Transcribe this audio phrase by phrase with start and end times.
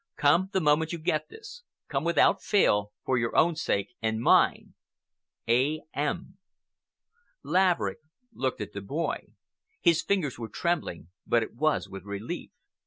[0.17, 1.61] Come the moment you get this.
[1.87, 4.73] Come without fail, for your own sake and mine.
[5.47, 5.83] A.
[5.93, 6.39] M.
[7.43, 7.99] Laverick
[8.33, 9.27] looked at the boy.
[9.79, 12.49] His fingers were trembling, but it was with relief.